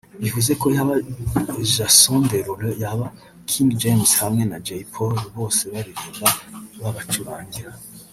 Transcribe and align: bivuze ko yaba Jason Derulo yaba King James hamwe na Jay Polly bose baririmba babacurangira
bivuze 0.21 0.51
ko 0.61 0.65
yaba 0.75 0.95
Jason 1.73 2.21
Derulo 2.31 2.69
yaba 2.83 3.05
King 3.49 3.69
James 3.81 4.11
hamwe 4.21 4.43
na 4.51 4.57
Jay 4.65 4.81
Polly 4.93 5.23
bose 5.37 5.61
baririmba 5.73 6.27
babacurangira 6.79 7.71